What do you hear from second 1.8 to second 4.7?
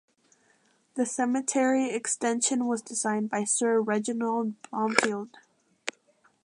extension was designed by Sir Reginald